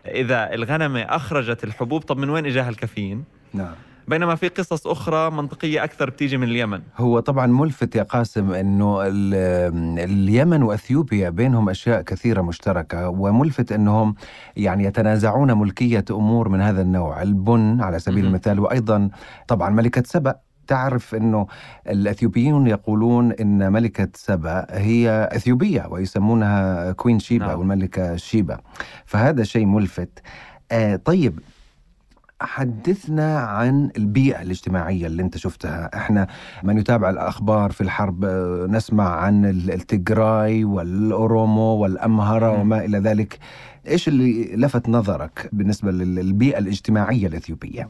إذا 0.05 0.53
الغنمة 0.53 1.01
أخرجت 1.01 1.63
الحبوب 1.63 2.01
طب 2.01 2.17
من 2.17 2.29
وين 2.29 2.45
إجاها 2.45 2.69
الكافيين 2.69 3.23
نعم 3.53 3.75
بينما 4.07 4.35
في 4.35 4.47
قصص 4.47 4.87
أخرى 4.87 5.31
منطقية 5.31 5.83
أكثر 5.83 6.09
بتيجي 6.09 6.37
من 6.37 6.47
اليمن. 6.47 6.81
هو 6.97 7.19
طبعا 7.19 7.47
ملفت 7.47 7.95
يا 7.95 8.03
قاسم 8.03 8.51
إنه 8.51 9.01
ال- 9.01 9.99
اليمن 9.99 10.63
وأثيوبيا 10.63 11.29
بينهم 11.29 11.69
أشياء 11.69 12.01
كثيرة 12.01 12.41
مشتركة 12.41 13.09
وملفت 13.09 13.71
إنهم 13.71 14.15
يعني 14.57 14.83
يتنازعون 14.83 15.53
ملكية 15.57 16.05
أمور 16.11 16.49
من 16.49 16.61
هذا 16.61 16.81
النوع، 16.81 17.21
البن 17.21 17.81
على 17.81 17.99
سبيل. 17.99 18.25
المثال 18.25 18.59
وأيضا 18.59 19.09
طبعا 19.47 19.69
ملكة 19.69 20.03
سبأ. 20.05 20.35
تعرف 20.67 21.15
إنه 21.15 21.47
الأثيوبيون 21.89 22.67
يقولون 22.67 23.31
إن 23.31 23.71
ملكة 23.71 24.07
سبأ 24.15 24.65
هي 24.69 25.29
أثيوبية 25.31 25.87
ويسمونها 25.89 26.91
كوين 26.91 27.19
شيبا 27.19 27.45
نعم. 27.45 27.55
أو 27.55 27.61
الملكة 27.61 28.15
شيبا 28.15 28.57
فهذا 29.05 29.43
شيء 29.43 29.65
ملفت. 29.65 30.19
آه 30.71 30.95
طيب 30.95 31.39
حدثنا 32.41 33.39
عن 33.39 33.91
البيئة 33.97 34.41
الاجتماعية 34.41 35.07
اللي 35.07 35.21
انت 35.21 35.37
شفتها 35.37 35.89
إحنا 35.97 36.27
من 36.63 36.77
يتابع 36.77 37.09
الأخبار 37.09 37.71
في 37.71 37.81
الحرب 37.81 38.25
آه، 38.25 38.67
نسمع 38.69 39.09
عن 39.09 39.45
ال- 39.45 39.71
التجراي 39.71 40.63
والأورومو 40.63 41.61
والأمهرة. 41.75 42.51
وما 42.51 42.85
إلى 42.85 42.97
ذلك 42.99 43.39
إيش 43.87 44.07
اللي 44.07 44.55
لفت 44.55 44.89
نظرك 44.89 45.49
بالنسبة 45.53 45.91
لل- 45.91 46.15
للبيئة 46.15 46.57
الاجتماعية 46.57 47.27
الإثيوبية. 47.27 47.89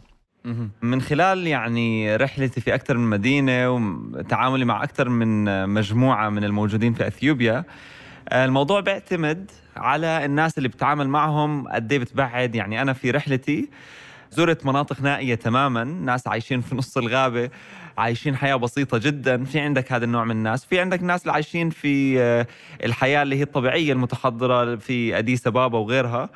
من 0.82 1.02
خلال 1.02 1.48
يعني 1.48 2.16
رحلتي 2.16 2.62
في 2.62 2.76
أكثر 2.76 2.98
من 2.98 3.10
مدينة 3.10 3.72
وتعاملي 3.72 4.66
مع 4.66 4.84
أكثر 4.84 5.10
من 5.10 5.70
مجموعة 5.70 6.30
من 6.30 6.44
الموجودين 6.44 6.94
في 6.94 7.08
أثيوبيا 7.08 7.64
الموضوع 8.32 8.80
بيعتمد 8.80 9.52
على 9.78 10.26
الناس 10.26 10.58
اللي 10.58 10.70
بتعامل 10.70 11.10
معهم 11.10 11.68
قد 11.68 11.92
إيه 11.92 12.00
بتبعد 12.00 12.56
يعني 12.56 12.82
أنا 12.82 12.94
في 12.94 13.12
رحلتي 13.12 13.70
زرت 14.36 14.66
مناطق 14.66 15.02
نائية 15.02 15.36
تماما. 15.36 15.84
ناس 15.84 16.28
عايشين 16.28 16.62
في 16.62 16.76
نص 16.76 16.98
الغابة 16.98 17.50
عايشين 17.98 18.36
حياة 18.36 18.56
بسيطة 18.56 18.98
جدا. 18.98 19.44
في 19.44 19.60
عندك 19.60 19.92
هذا 19.92 20.06
النوع 20.06 20.24
من 20.24 20.32
الناس. 20.32 20.66
في 20.66 20.80
عندك 20.80 21.04
ناس 21.04 21.22
اللي 21.22 21.34
عايشين 21.34 21.70
في 21.70 22.22
آه، 22.22 22.48
الحياة 22.84 23.24
اللي 23.24 23.36
هي 23.36 23.44
الطبيعية 23.44 23.94
المتحضرة 23.94 24.76
في 24.76 25.18
أديس 25.18 25.48
أبابا 25.48 25.78
وغيرها. 25.78 26.30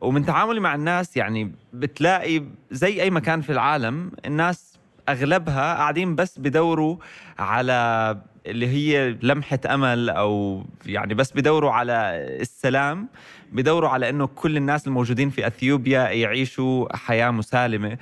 ومن 0.00 0.26
تعاملي 0.26 0.60
مع 0.60 0.74
الناس 0.74 1.16
يعني 1.16 1.52
بتلاقي 1.72 2.42
زي 2.70 3.02
أي 3.02 3.10
مكان 3.10 3.40
في 3.40 3.52
العالم 3.52 4.12
الناس 4.26 4.78
أغلبها 5.08 5.74
قاعدين 5.74 6.14
بس 6.14 6.38
بدوروا 6.38 6.96
على 7.38 8.18
اللي 8.46 8.66
هي 8.66 9.16
لمحة 9.22 9.58
أمل 9.66 10.10
أو 10.10 10.62
يعني 10.86 11.14
بس 11.14 11.32
بدوروا 11.32 11.70
على 11.70 11.92
السلام 12.40 13.08
بدوروا 13.52 13.88
على 13.88 14.08
أنه 14.08 14.26
كل 14.26 14.56
الناس 14.56 14.86
الموجودين 14.86 15.30
في 15.30 15.46
أثيوبيا 15.46 16.00
يعيشوا 16.10 16.96
حياة 16.96 17.30
مسالمة 17.30 17.98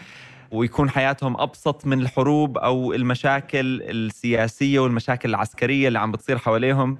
ويكون 0.50 0.90
حياتهم 0.90 1.40
أبسط 1.40 1.86
من 1.86 2.00
الحروب 2.00 2.58
أو 2.58 2.92
المشاكل 2.92 3.82
السياسية 3.82 4.78
والمشاكل 4.78 5.28
العسكرية 5.28 5.88
اللي 5.88 5.98
عم 5.98 6.12
بتصير 6.12 6.38
حواليهم. 6.38 6.98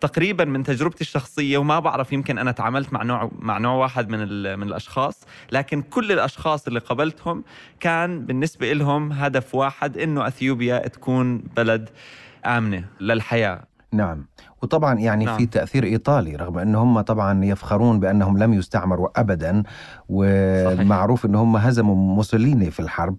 تقريبا 0.00 0.44
من 0.44 0.62
تجربتي 0.62 1.00
الشخصية 1.00 1.58
وما 1.58 1.78
بعرف 1.78 2.12
يمكن 2.12 2.38
أنا 2.38 2.52
تعاملت 2.52 2.92
مع 2.92 3.02
نوع 3.02 3.30
مع 3.38 3.58
نوع 3.58 3.74
واحد 3.74 4.08
من 4.08 4.18
من 4.58 4.68
الأشخاص 4.68 5.20
لكن 5.52 5.82
كل 5.82 6.12
الأشخاص 6.12 6.66
اللي 6.66 6.80
قابلتهم 6.80 7.44
كان 7.80 8.26
بالنسبة 8.26 8.72
لهم 8.72 9.12
هدف 9.12 9.54
واحد 9.54 9.98
إنه 9.98 10.26
أثيوبيا 10.26 10.78
تكون 10.88 11.38
بلد 11.38 11.90
آمنة 12.46 12.84
للحياة. 13.00 13.64
نعم. 13.92 14.26
وطبعا 14.62 14.98
يعني 14.98 15.24
نعم. 15.24 15.38
في 15.38 15.46
تأثير 15.46 15.84
إيطالي 15.84 16.36
رغم 16.36 16.58
أن 16.58 16.74
هم 16.74 17.00
طبعا 17.00 17.44
يفخرون 17.44 18.00
بأنهم 18.00 18.38
لم 18.38 18.54
يستعمروا 18.54 19.20
أبدا 19.20 19.62
ومعروف 20.08 21.26
أن 21.26 21.34
هم 21.34 21.56
هزموا 21.56 21.94
موسوليني 21.94 22.70
في 22.70 22.80
الحرب 22.80 23.16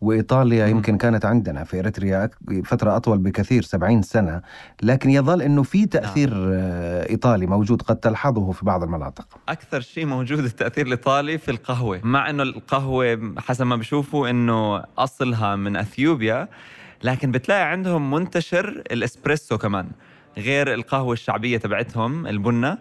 وإيطاليا 0.00 0.64
مم. 0.64 0.70
يمكن 0.70 0.98
كانت 0.98 1.24
عندنا 1.24 1.64
في 1.64 1.78
إريتريا 1.78 2.30
فترة 2.64 2.96
أطول 2.96 3.18
بكثير 3.18 3.62
70 3.62 4.02
سنة. 4.02 4.42
لكن 4.82 5.10
يظل 5.10 5.42
أنه 5.42 5.62
في 5.62 5.86
تأثير 5.86 6.30
آه، 6.34 7.10
إيطالي 7.10 7.46
موجود 7.46 7.82
قد 7.82 7.96
تلحظه 7.96 8.52
في 8.52 8.64
بعض 8.64 8.82
المناطق. 8.82 9.26
أكثر 9.48 9.80
شيء 9.80 10.06
موجود 10.06 10.38
التاثير 10.54 10.86
الايطالي 10.86 11.38
في 11.38 11.50
القهوة. 11.50 12.00
مع 12.02 12.30
إنه 12.30 12.42
القهوة 12.42 13.34
حسب 13.38 13.66
ما 13.66 13.76
بشوفوا 13.76 14.30
إنه 14.30 14.82
أصلها 14.98 15.56
من 15.56 15.76
أثيوبيا 15.76 16.48
لكن 17.04 17.30
بتلاقي 17.30 17.70
عندهم 17.70 18.10
منتشر 18.10 18.68
الإسبريسو 18.68 19.58
كمان 19.58 19.90
غير 20.38 20.74
القهوة 20.74 21.12
الشعبية 21.12 21.58
تبعتهم 21.58 22.26
البنه 22.26 22.78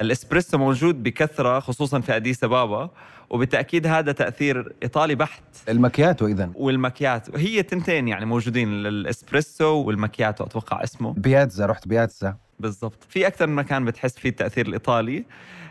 الإسبريسو 0.00 0.58
موجود 0.58 1.02
بكثرة 1.02 1.60
خصوصا 1.60 2.00
في 2.00 2.16
أديس 2.16 2.44
أبابا 2.44 2.90
وبالتأكيد 3.30 3.86
هذا 3.86 4.12
تأثير 4.12 4.72
إيطالي 4.82 5.14
بحت. 5.14 5.42
المكياتو 5.68 6.26
إذا 6.26 6.50
والمكياتو 6.54 7.36
هي 7.36 7.62
تنتين 7.62 8.08
يعني 8.08 8.26
موجودين 8.26 8.68
الإسبريسو 8.86 9.74
والمكياتو 9.74 10.44
أتوقع 10.44 10.84
اسمه. 10.84 11.12
بياتزا 11.12 11.66
رحت 11.66 11.88
بياتزا. 11.88 12.36
بالضبط. 12.60 13.04
في 13.08 13.26
أكثر 13.26 13.46
من 13.46 13.54
مكان 13.54 13.84
بتحس 13.84 14.18
فيه 14.18 14.28
التأثير 14.28 14.66
الإيطالي 14.66 15.24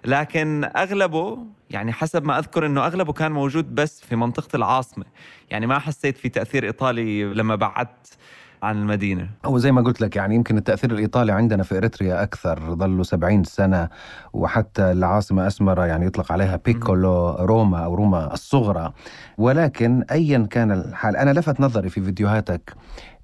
لكن 0.05 0.69
أغلبه 0.75 1.37
يعني 1.69 1.93
حسب 1.93 2.25
ما 2.25 2.39
أذكر 2.39 2.65
إنه 2.65 2.85
أغلبه 2.85 3.13
كان 3.13 3.31
موجود 3.31 3.75
بس 3.75 4.01
في 4.01 4.15
منطقة 4.15 4.55
العاصمة. 4.55 5.05
يعني 5.49 5.67
ما 5.67 5.79
حسيت 5.79 6.17
في 6.17 6.29
تأثير 6.29 6.63
إيطالي 6.63 7.23
لما 7.23 7.55
بعدت 7.55 8.17
عن 8.63 8.77
المدينة. 8.77 9.29
هو 9.45 9.57
زي 9.57 9.71
ما 9.71 9.81
قلت 9.81 10.01
لك 10.01 10.15
يعني 10.15 10.35
يمكن 10.35 10.57
التأثير 10.57 10.91
الإيطالي 10.91 11.31
عندنا 11.31 11.63
في 11.63 11.77
إريتريا 11.77 12.23
أكثر 12.23 12.75
ظلوا 12.75 13.03
70 13.03 13.43
سنة 13.43 13.89
وحتى 14.33 14.91
العاصمة 14.91 15.47
أسمرة 15.47 15.85
يعني 15.85 16.05
يطلق 16.05 16.31
عليها 16.31 16.59
بيكولو 16.65 17.29
روما 17.39 17.79
أو 17.79 17.95
روما 17.95 18.33
الصغرى. 18.33 18.93
ولكن 19.37 20.03
أيا 20.11 20.47
كان 20.49 20.71
الحال 20.71 21.17
أنا 21.17 21.31
لفت 21.39 21.59
نظري 21.61 21.89
في 21.89 22.01
فيديوهاتك 22.01 22.73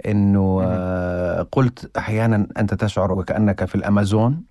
أنه. 0.05 0.61
آه، 0.63 1.47
قلت 1.51 1.91
أحيانا 1.97 2.47
أنت 2.57 2.73
تشعر 2.73 3.11
وكأنك 3.11 3.65
في 3.65 3.75
الأمازون 3.75 4.43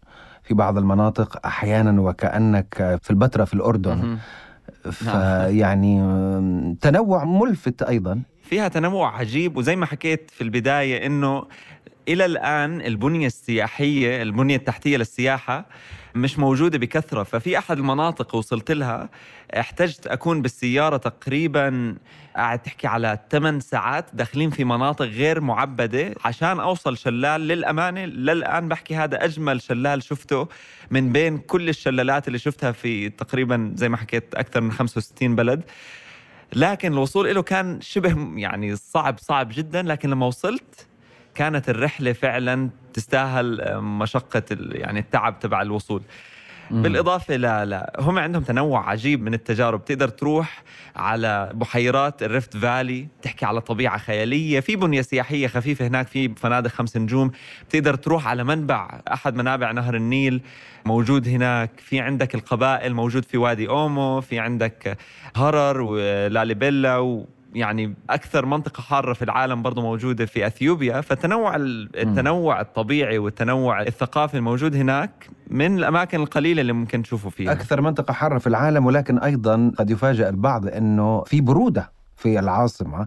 في 0.42 0.54
بعض 0.54 0.78
المناطق 0.78 1.46
أحيانا 1.46 2.00
وكأنك 2.00 2.98
في 3.02 3.10
البتراء 3.10 3.46
في 3.46 3.54
الأردن. 3.54 4.18
فيعني 4.90 6.00
آم، 6.00 6.74
تنوع 6.80 7.24
ملفت 7.24 7.82
أيضا. 7.82 8.20
فيها 8.44 8.68
تنوع 8.68 9.18
عجيب 9.18 9.56
وزي 9.56 9.76
ما 9.76 9.86
حكيت 9.86 10.30
في 10.30 10.40
البداية 10.40 11.06
إنه 11.06 11.46
إلى 12.08 12.24
الآن 12.24 12.80
البنية 12.80 13.26
السياحية 13.26 14.22
البنية 14.22 14.56
التحتية 14.56 14.96
للسياحة 14.96 15.66
مش 16.14 16.38
موجودة 16.38 16.78
بكثرة. 16.78 17.22
ففي 17.22 17.58
أحد 17.58 17.78
المناطق 17.78 18.34
وصلت 18.34 18.70
لها 18.70 19.08
احتجت 19.58 20.06
أكون 20.06 20.42
بالسيارة 20.42 20.96
تقريبا 20.96 21.96
قاعد 22.36 22.58
تحكي 22.58 22.86
على 22.86 23.18
8 23.30 23.60
ساعات 23.60 24.06
داخلين 24.12 24.50
في 24.50 24.64
مناطق 24.64 25.04
غير 25.04 25.40
معبدة 25.40 26.14
عشان 26.24 26.60
أوصل 26.60 26.96
شلال 26.96 27.40
للأمانة. 27.40 28.04
للآن 28.04 28.68
بحكي 28.68 28.96
هذا 28.96 29.24
أجمل 29.24 29.60
شلال 29.62 30.02
شفته 30.02 30.48
من 30.90 31.12
بين 31.12 31.38
كل 31.38 31.68
الشلالات 31.68 32.28
اللي 32.28 32.38
شفتها 32.38 32.72
في 32.72 33.08
تقريبا 33.08 33.72
زي 33.76 33.88
ما 33.88 33.96
حكيت 33.96 34.34
أكثر 34.34 34.60
من 34.60 34.72
65 34.72 35.36
بلد. 35.36 35.62
لكن 36.56 36.92
الوصول 36.92 37.34
له 37.34 37.42
كان 37.42 37.80
شبه 37.80 38.38
يعني 38.38 38.76
صعب 38.76 39.18
صعب 39.18 39.48
جدا 39.52 39.82
لكن 39.82 40.10
لما 40.10 40.26
وصلت 40.26 40.86
كانت 41.34 41.68
الرحلة 41.68 42.12
فعلا 42.12 42.70
تستاهل 42.92 43.80
مشقة 43.80 44.42
ال- 44.50 44.80
يعني 44.80 44.98
التعب 45.00 45.38
تبع 45.40 45.62
الوصول. 45.62 46.02
بالإضافة 46.70 47.36
لا 47.36 47.64
لا 47.64 47.96
هم 47.98 48.18
عندهم 48.18 48.42
تنوع 48.42 48.90
عجيب 48.90 49.22
من 49.22 49.34
التجارب. 49.34 49.84
تقدر 49.84 50.08
تروح 50.08 50.62
على 50.96 51.50
بحيرات 51.54 52.22
الريفت 52.22 52.56
فالي 52.56 53.08
تحكي 53.22 53.46
على 53.46 53.60
طبيعة 53.60 53.98
خيالية. 53.98 54.60
في 54.60 54.76
بنية 54.76 55.02
سياحية 55.02 55.46
خفيفة 55.46 55.86
هناك 55.86 56.08
في 56.08 56.34
فنادق 56.34 56.70
خمس 56.70 56.96
نجوم. 56.96 57.30
بتقدر 57.68 57.94
تروح 57.94 58.28
على 58.28 58.44
منبع 58.44 59.00
أحد 59.12 59.34
منابع 59.34 59.72
نهر 59.72 59.94
النيل 59.94 60.40
موجود 60.84 61.28
هناك. 61.28 61.70
في 61.78 62.00
عندك 62.00 62.34
القبائل 62.34 62.94
موجود 62.94 63.24
في 63.24 63.38
وادي 63.38 63.68
أومو. 63.68 64.20
في 64.20 64.38
عندك 64.38 64.98
هرر 65.36 65.80
ولاليبيلا 65.80 66.98
و 66.98 67.26
يعني 67.54 67.94
أكثر 68.10 68.46
منطقة 68.46 68.80
حارة 68.82 69.12
في 69.12 69.22
العالم 69.24 69.62
برضو 69.62 69.82
موجودة 69.82 70.26
في 70.26 70.46
أثيوبيا. 70.46 71.00
فتنوع 71.00 71.56
ال- 71.56 71.90
التنوع 72.00 72.60
الطبيعي 72.60 73.18
والتنوع 73.18 73.82
الثقافي 73.82 74.36
الموجود 74.36 74.76
هناك 74.76 75.28
من 75.50 75.78
الأماكن 75.78 76.20
القليلة 76.20 76.60
اللي 76.60 76.72
ممكن 76.72 77.02
تشوفوا 77.02 77.30
فيها. 77.30 77.52
أكثر 77.52 77.80
منطقة 77.80 78.12
حارة 78.12 78.38
في 78.38 78.46
العالم 78.46 78.86
ولكن 78.86 79.18
أيضا 79.18 79.72
قد 79.78 79.90
يفاجأ 79.90 80.28
البعض 80.28 80.66
أنه 80.66 81.22
في 81.22 81.40
برودة 81.40 81.92
في 82.16 82.38
العاصمة 82.38 83.06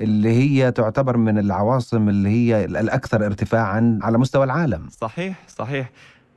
اللي 0.00 0.28
هي 0.32 0.70
تعتبر 0.72 1.16
من 1.16 1.38
العواصم 1.38 2.08
اللي 2.08 2.28
هي 2.28 2.64
الأكثر 2.64 3.26
ارتفاعا 3.26 3.98
على 4.02 4.18
مستوى 4.18 4.44
العالم. 4.44 4.88
صحيح 4.90 5.36
صحيح. 5.48 5.90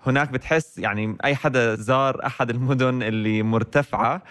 هناك 0.08 0.32
بتحس 0.32 0.78
يعني 0.78 1.18
أي 1.26 1.36
حدا 1.36 1.76
زار 1.76 2.26
أحد 2.26 2.50
المدن 2.50 3.04
اللي 3.04 3.44
مرتفعة 3.44 4.22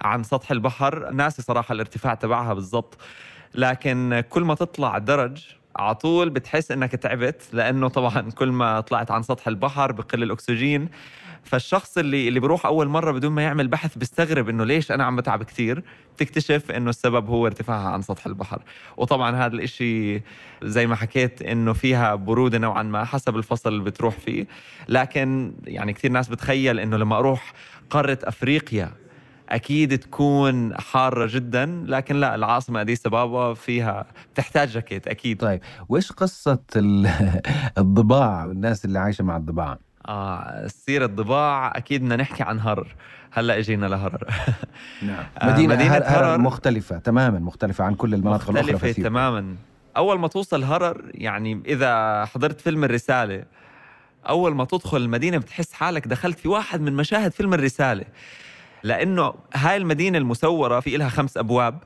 عن 0.00 0.22
سطح 0.22 0.50
البحر. 0.50 1.10
ناسي 1.10 1.42
صراحة 1.42 1.72
الارتفاع 1.72 2.14
تبعها 2.14 2.54
بالضبط 2.54 2.98
لكن 3.54 4.24
كل 4.30 4.42
ما 4.42 4.54
تطلع 4.54 4.98
درج 4.98 5.44
على 5.76 5.94
طول 5.94 6.30
بتحس 6.30 6.70
إنك 6.72 6.92
تعبت 6.92 7.42
لأنه 7.52 7.88
طبعا 7.88 8.30
كل 8.30 8.48
ما 8.52 8.80
طلعت 8.80 9.10
عن 9.10 9.22
سطح 9.22 9.48
البحر 9.48 9.92
بقل 9.92 10.22
الأكسجين. 10.22 10.88
فالشخص 11.44 11.98
اللي 11.98 12.28
اللي 12.28 12.40
بيروح 12.40 12.66
أول 12.66 12.88
مرة 12.88 13.12
بدون 13.12 13.32
ما 13.32 13.42
يعمل 13.42 13.68
بحث 13.68 13.98
بيستغرب 13.98 14.48
إنه 14.48 14.64
ليش 14.64 14.92
أنا 14.92 15.04
عم 15.04 15.16
بتعب 15.16 15.42
كثير 15.42 15.82
بتكتشف 16.16 16.70
إنه 16.70 16.90
السبب 16.90 17.28
هو 17.28 17.46
ارتفاعها 17.46 17.88
عن 17.88 18.02
سطح 18.02 18.26
البحر. 18.26 18.62
وطبعا 18.96 19.36
هذا 19.36 19.54
الإشي 19.54 20.22
زي 20.62 20.86
ما 20.86 20.96
حكيت 20.96 21.42
إنه 21.42 21.72
فيها 21.72 22.14
برودة 22.14 22.58
نوعا 22.58 22.82
ما 22.82 23.04
حسب 23.04 23.36
الفصل 23.36 23.70
اللي 23.70 23.84
بتروح 23.84 24.18
فيه. 24.18 24.46
لكن 24.88 25.52
يعني 25.64 25.92
كثير 25.92 26.10
ناس 26.10 26.28
بتخيل 26.28 26.80
إنه 26.80 26.96
لما 26.96 27.18
أروح 27.18 27.52
قارة 27.90 28.18
أفريقيا 28.24 28.92
أكيد 29.48 29.98
تكون 29.98 30.80
حارة 30.80 31.26
جدا 31.30 31.84
لكن 31.86 32.16
لا 32.20 32.34
العاصمة 32.34 32.80
أديس 32.80 33.06
أبابا 33.06 33.54
فيها 33.54 34.06
بتحتاج 34.34 34.68
جاكيت 34.68 35.08
أكيد. 35.08 35.40
طيب 35.40 35.60
وإيش 35.88 36.12
قصة 36.12 36.58
ال- 36.76 37.10
الضباع 37.78 38.44
والناس 38.44 38.84
اللي 38.84 38.98
عايشة 38.98 39.24
مع 39.24 39.36
الضباع؟ 39.36 39.78
آه 40.08 40.66
سيرة 40.66 41.06
الضباع 41.06 41.72
أكيد 41.76 42.00
بدنا 42.02 42.16
نحكي 42.16 42.42
عن 42.42 42.60
هرر. 42.60 42.94
هلأ 43.30 43.58
إجينا 43.58 43.86
لهرر. 43.86 44.24
نعم. 45.02 45.24
آه، 45.38 45.52
مدينة, 45.52 45.74
مدينة 45.74 45.94
هرر 45.94 46.24
هرر. 46.26 46.38
مختلفة 46.38 46.98
تماما 46.98 47.38
مختلفة 47.38 47.84
عن 47.84 47.94
كل 47.94 48.14
المناطق 48.14 48.50
الأخرى 48.50 48.60
مختلفة 48.62 48.90
أثيوبيا. 48.90 49.10
تماما. 49.10 49.56
أول 49.96 50.18
ما 50.18 50.28
توصل 50.28 50.64
هرر 50.64 51.02
يعني 51.14 51.62
إذا 51.66 52.24
حضرت 52.24 52.60
فيلم 52.60 52.84
الرسالة 52.84 53.44
أول 54.28 54.54
ما 54.54 54.64
تدخل 54.64 54.96
المدينة 54.96 55.38
بتحس 55.38 55.72
حالك 55.72 56.08
دخلت 56.08 56.38
في 56.38 56.48
واحد 56.48 56.80
من 56.80 56.92
مشاهد 56.92 57.32
فيلم 57.32 57.54
الرسالة. 57.54 58.04
لأنه 58.82 59.34
هاي 59.54 59.76
المدينة 59.76 60.18
المسورة 60.18 60.80
في 60.80 60.96
لها 60.96 61.08
خمس 61.08 61.36
أبواب 61.36 61.82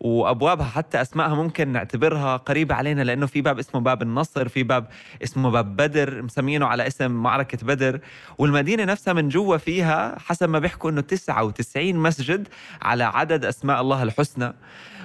وأبوابها 0.00 0.66
حتى 0.66 1.00
أسمائها 1.00 1.34
ممكن 1.34 1.68
نعتبرها 1.68 2.36
قريبة 2.36 2.74
علينا 2.74 3.02
لأنه 3.02 3.26
في 3.26 3.40
باب 3.40 3.58
اسمه 3.58 3.80
باب 3.80 4.02
النصر 4.02 4.48
في 4.48 4.62
باب 4.62 4.86
اسمه 5.22 5.50
باب 5.50 5.76
بدر 5.76 6.22
مسمينه 6.22 6.66
على 6.66 6.86
اسم 6.86 7.10
معركة 7.10 7.66
بدر. 7.66 8.00
والمدينة 8.38 8.84
نفسها 8.84 9.12
من 9.12 9.28
جوا 9.28 9.56
فيها 9.56 10.18
حسب 10.18 10.48
ما 10.48 10.58
بيحكوا 10.58 10.90
إنه 10.90 11.00
99 11.00 11.96
مسجد 11.96 12.48
على 12.82 13.04
عدد 13.04 13.44
أسماء 13.44 13.80
الله 13.80 14.02
الحسنى. 14.02 14.54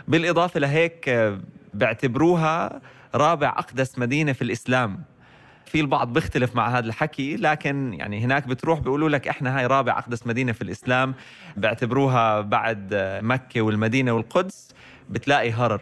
بالإضافة 0.07 0.59
لهيك 0.59 1.09
آه، 1.09 1.39
بيعتبروها 1.73 2.81
رابع 3.15 3.49
أقدس 3.49 3.99
مدينة 3.99 4.33
في 4.33 4.41
الإسلام. 4.41 5.03
في 5.71 5.79
البعض 5.79 6.13
بيختلف 6.13 6.55
مع 6.55 6.77
هذا 6.77 6.85
الحكي 6.85 7.35
لكن 7.35 7.93
يعني 7.93 8.19
هناك 8.19 8.47
بتروح 8.47 8.79
بيقولوا 8.79 9.09
لك 9.09 9.27
إحنا 9.27 9.57
هاي 9.57 9.65
رابع 9.65 9.97
أقدس 9.97 10.27
مدينة 10.27 10.51
في 10.51 10.61
الإسلام 10.61 11.13
بيعتبروها 11.57 12.41
بعد 12.41 12.87
مكة 13.21 13.61
والمدينة 13.61 14.11
والقدس 14.11 14.69
بتلاقي 15.09 15.51
هرر. 15.51 15.81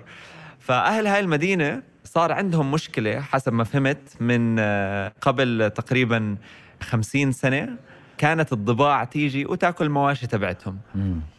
فأهل 0.60 1.08
هاي 1.08 1.20
المدينة 1.20 1.82
صار 2.04 2.32
عندهم 2.32 2.72
مشكلة 2.72 3.22
حسب 3.22 3.54
ما 3.54 3.64
فهمت 3.64 4.22
من 4.22 4.56
آه، 4.60 5.12
قبل 5.22 5.72
تقريبا 5.76 6.38
خمسين 6.82 7.32
سنة 7.32 7.70
كانت 8.18 8.54
الضباع 8.54 9.04
تيجي 9.04 9.46
وتاكل 9.46 9.86
المواشي 9.86 10.28
تبعتهم. 10.28 10.78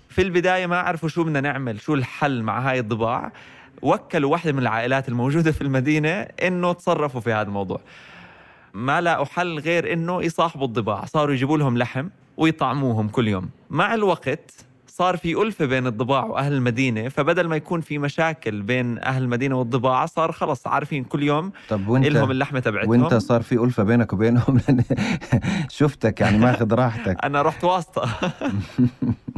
في 0.08 0.22
البداية 0.22 0.66
ما 0.66 0.78
عرفوا 0.78 1.08
شو 1.08 1.24
بدنا 1.24 1.40
نعمل 1.40 1.80
شو 1.80 1.94
الحل 1.94 2.42
مع 2.42 2.70
هاي 2.70 2.78
الضباع. 2.78 3.32
وكلوا 3.82 4.32
واحدة 4.32 4.52
من 4.52 4.58
العائلات 4.58 5.08
الموجودة 5.08 5.52
في 5.52 5.62
المدينة 5.62 6.10
إنه 6.42 6.72
تصرفوا 6.72 7.20
في 7.20 7.32
هذا 7.32 7.48
الموضوع. 7.48 7.80
ما 8.74 9.00
لقوا 9.00 9.24
حل 9.24 9.58
غير 9.58 9.92
إنه 9.92 10.22
يصاحبوا 10.22 10.66
الضباع. 10.66 11.04
صاروا 11.04 11.34
يجيبوا 11.34 11.58
لهم 11.58 11.78
لحم 11.78 12.08
ويطعموهم 12.36 13.08
كل 13.08 13.28
يوم. 13.28 13.50
مع 13.70 13.94
الوقت 13.94 14.50
صار 14.86 15.16
في 15.16 15.42
ألفة 15.42 15.64
بين 15.66 15.86
الضباع 15.86 16.24
وأهل 16.24 16.52
المدينة 16.52 17.08
فبدل 17.08 17.46
ما 17.48 17.56
يكون 17.56 17.80
في 17.80 17.98
مشاكل 17.98 18.62
بين 18.62 18.98
أهل 18.98 19.22
المدينة 19.22 19.58
والضباع 19.58 20.06
صار 20.06 20.32
خلص 20.32 20.66
عارفين 20.66 21.04
كل 21.04 21.22
يوم 21.22 21.52
طب 21.68 21.88
وانت 21.88 22.06
إلهم 22.06 22.30
اللحمة 22.30 22.60
تبعتهم. 22.60 22.90
وانت 22.90 23.14
صار 23.14 23.42
في 23.42 23.54
ألفة 23.54 23.82
بينك 23.82 24.12
وبينهم؟ 24.12 24.60
شفتك 25.78 26.20
يعني 26.20 26.38
ماخذ 26.38 26.74
راحتك. 26.74 27.24
أنا 27.24 27.42
رحت 27.42 27.64
واسطة. 27.64 28.08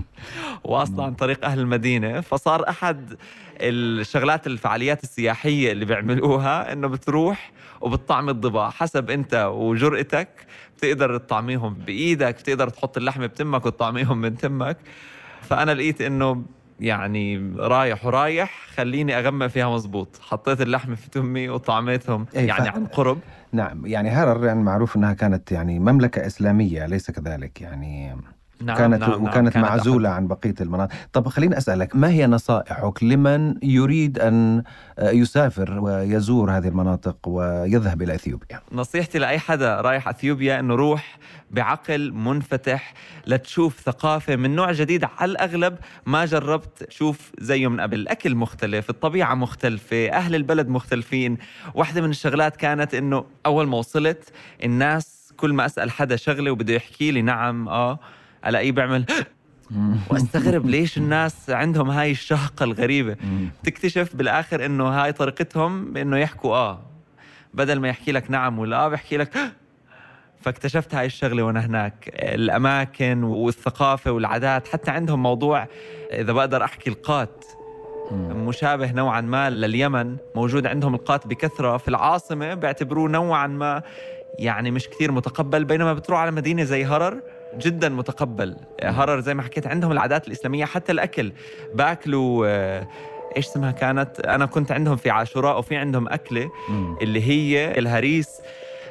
واسطه 0.65 1.05
عن 1.05 1.15
طريق 1.15 1.45
أهل 1.45 1.59
المدينة 1.61 2.21
فصار 2.21 2.69
أحد 2.69 3.15
الشغلات 3.61 4.47
الفعاليات 4.47 5.03
السياحية 5.05 5.73
اللي 5.73 5.85
بيعملوها 5.85 6.73
إنه 6.73 6.89
بتروح 6.89 7.53
وبتطعم 7.81 8.29
الضباع. 8.29 8.71
حسب 8.71 9.11
أنت 9.11 9.51
وجرأتك 9.55 10.29
بتقدر 10.77 11.19
تطعميهم 11.19 11.75
بإيدك 11.75 12.35
بتقدر 12.35 12.69
تحط 12.69 12.97
اللحمة 12.97 13.27
بتمك 13.27 13.67
وتطعميهم 13.67 14.19
من 14.21 14.37
تمك. 14.37 14.77
فأنا 15.43 15.75
لقيت 15.75 16.01
إنه 16.01 16.43
يعني 16.81 17.53
رايح 17.59 18.05
ورايح 18.07 18.67
خليني 18.77 19.19
اغمى 19.19 19.49
فيها 19.49 19.75
مزبوط 19.75 20.19
حطيت 20.23 20.61
اللحمة 20.61 20.95
في 20.95 21.11
تمي 21.11 21.49
وطعميتهم 21.49 22.27
إيه، 22.35 22.49
يعني 22.49 22.71
ف- 22.71 22.75
عن 22.75 22.87
قرب. 22.87 23.19
نعم 23.53 23.87
يعني 23.87 24.11
هرر 24.11 24.47
يعني 24.47 24.63
معروف 24.63 24.97
أنها 24.97 25.13
كانت 25.13 25.53
يعني 25.53 25.79
مملكة 25.79 26.27
إسلامية 26.27 26.85
أليس 26.85 27.11
كذلك 27.11 27.61
يعني 27.61 28.17
نعم 28.65 28.77
كانت 28.77 29.01
نعم 29.01 29.11
نعم 29.11 29.23
وكانت 29.23 29.53
كانت 29.53 29.57
معزولة 29.57 30.09
عن 30.09 30.27
بقية 30.27 30.55
المناطق. 30.61 30.95
طب 31.13 31.29
خليني 31.29 31.59
أسألك 31.59 31.97
ما 31.97 32.09
هي 32.09 32.27
نصائحك 32.27 33.03
لمن 33.03 33.55
يريد 33.63 34.19
أن 34.19 34.63
يسافر 34.99 35.81
ويزور 35.81 36.51
هذه 36.51 36.69
المناطق 36.69 37.17
ويذهب 37.29 38.03
إلى 38.03 38.15
أثيوبيا؟ 38.15 38.61
نصيحتي 38.73 39.19
لأي 39.19 39.39
حدا 39.39 39.81
رايح 39.81 40.09
أثيوبيا 40.09 40.61
إنه 40.61 40.75
روح 40.75 41.19
بعقل 41.51 42.13
منفتح 42.13 42.95
لتشوف 43.27 43.81
ثقافة 43.81 44.37
من 44.37 44.57
نوع 44.57 44.73
جديد. 44.73 45.05
على 45.19 45.31
الأغلب 45.31 45.77
ما 46.07 46.25
جربت 46.25 46.83
تشوف 46.83 47.33
زيه 47.39 47.69
من 47.69 47.81
قبل. 47.81 47.99
الأكل 47.99 48.35
مختلف 48.35 48.91
الطبيعة 48.91 49.35
مختلفة 49.35 50.13
أهل 50.13 50.35
البلد 50.35 50.69
مختلفين. 50.69 51.39
واحدة 51.75 52.01
من 52.01 52.11
الشغلات 52.11 52.57
كانت 52.57 52.95
إنه 52.95 53.25
أول 53.47 53.67
ما 53.67 53.79
وصلت 53.79 54.33
الناس 54.65 55.33
كل 55.37 55.53
ما 55.53 55.67
أسأل 55.67 55.91
حدا 55.91 56.17
شغلة 56.17 56.51
وبده 56.51 56.75
يحكي 56.75 57.11
لي 57.11 57.23
نعم 57.23 57.69
آه. 57.69 57.99
ألاقيه 58.47 58.73
بيعمل 58.73 59.05
وأستغرب 60.11 60.67
ليش 60.67 60.99
الناس 60.99 61.51
عندهم 61.51 61.91
هاي 61.91 62.11
الشهقة 62.11 62.65
الغريبة. 62.65 63.17
تكتشف 63.65 64.17
بالآخر 64.17 64.67
إنه 64.67 64.85
هاي 64.89 65.13
طريقتهم 65.13 65.93
بانه 65.93 66.19
يحكوا 66.19 66.55
آه 66.57 66.81
بدل 67.55 67.81
ما 67.81 67.89
يحكي 67.89 68.13
لك 68.13 68.31
نعم 68.31 68.59
ولا 68.59 68.77
آه 68.77 68.89
بيحكي 68.89 69.17
لك 69.17 69.39
فاكتشفت 70.41 70.95
هاي 70.95 71.07
الشغلة 71.07 71.43
وأنا 71.43 71.67
هناك. 71.67 72.11
الأماكن 72.15 73.25
والثقافة 73.25 74.13
والعادات 74.13 74.69
حتى 74.69 74.91
عندهم 74.91 75.23
موضوع 75.23 75.67
إذا 76.13 76.33
بقدر 76.33 76.65
أحكي 76.65 76.91
القات. 76.91 77.45
مشابه 78.13 78.93
نوعا 78.93 79.21
ما 79.21 79.51
لليمن 79.51 80.17
موجود 80.37 80.67
عندهم 80.67 80.95
القات 80.95 81.27
بكثرة. 81.27 81.77
في 81.77 81.89
العاصمة 81.89 82.55
بيعتبروه 82.55 83.09
نوعا 83.09 83.47
ما 83.47 83.83
يعني 84.39 84.71
مش 84.71 84.89
كثير 84.89 85.13
متقبل 85.13 85.65
بينما 85.65 85.95
بتروح 85.95 86.21
على 86.21 86.31
مدينة 86.31 86.65
زي 86.65 86.85
هرر 86.85 87.21
جدا 87.59 87.89
متقبل. 87.89 88.57
هرر 88.83 89.21
زي 89.21 89.35
ما 89.35 89.43
حكيت 89.43 89.67
عندهم 89.67 89.93
العادات 89.93 90.27
الإسلامية 90.29 90.65
حتى 90.65 90.93
الأكل. 90.93 91.33
باكلوا 91.75 92.47
آه، 92.49 92.89
إيش 93.37 93.47
اسمها 93.47 93.71
كانت؟ 93.71 94.21
أنا 94.21 94.47
كنت 94.47 94.73
عندهم 94.73 94.97
في 94.97 95.11
عاشوراء 95.11 95.59
وفي 95.59 95.77
عندهم 95.77 96.09
أكلة 96.09 96.51
مم. 96.69 96.97
اللي 97.03 97.23
هي 97.29 97.79
الهريس. 97.79 98.29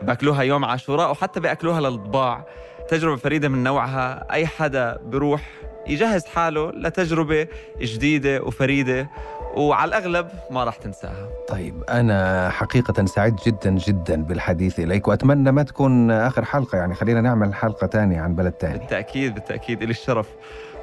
باكلوها 0.02 0.44
يوم 0.44 0.66
عاشوراء 0.66 1.12
وحتى 1.12 1.40
بيأكلوها 1.40 1.82
للضباع. 1.82 2.46
تجربة 2.88 3.16
فريدة 3.16 3.50
من 3.50 3.64
نوعها. 3.64 4.28
أي 4.32 4.48
حدا 4.48 4.98
بيروح 5.06 5.42
يجهز 5.88 6.26
حاله 6.26 6.72
لتجربة 6.72 7.48
جديدة 7.82 8.42
وفريدة. 8.42 9.10
وعلى 9.56 9.90
الأغلب 9.90 10.28
ما 10.52 10.64
راح 10.64 10.76
تنساها. 10.76 11.30
طيب 11.48 11.84
أنا 11.90 12.50
حقيقة 12.50 13.06
سعيد 13.06 13.36
جدا 13.36 13.70
جدا 13.70 14.24
بالحديث 14.24 14.80
إليك 14.80 15.08
وأتمنى 15.08 15.52
ما 15.52 15.64
تكون 15.64 16.12
آخر 16.12 16.46
حلقة 16.46 16.78
يعني 16.78 16.96
خلينا 16.96 17.22
نعمل 17.22 17.54
حلقة 17.54 17.88
تانية 17.88 18.22
عن 18.22 18.36
بلد 18.36 18.52
تاني. 18.52 18.78
بالتأكيد 18.78 19.34
بالتأكيد 19.34 19.84
لي 19.84 19.92
الشرف. 19.92 20.28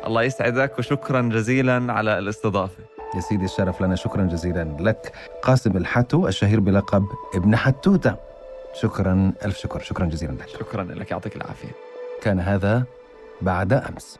الله 0.06 0.22
يسعدك 0.22 0.78
وشكرا 0.78 1.22
جزيلا 1.22 1.92
على 1.92 2.18
الاستضافة. 2.18 2.82
يا 3.14 3.20
سيدي 3.20 3.44
الشرف 3.44 3.80
لنا 3.80 3.96
شكرا 3.96 4.22
جزيلا 4.22 4.76
لك. 4.80 5.12
قاسم 5.42 5.76
الحتو 5.76 6.28
الشهير 6.28 6.60
بلقب 6.60 7.04
ابن 7.34 7.56
حتوتة. 7.56 8.16
شكرا 8.74 9.32
ألف 9.44 9.58
شكر 9.58 9.80
شكرا 9.80 10.06
جزيلا 10.06 10.32
لك. 10.32 10.48
شكرا 10.48 10.84
لك 10.84 11.10
يعطيك 11.10 11.36
العافية. 11.36 11.68
كان 12.22 12.40
هذا 12.40 12.84
بعد 13.42 13.72
أمس. 13.72 14.18